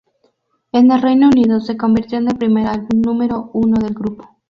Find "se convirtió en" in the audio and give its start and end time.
1.59-2.27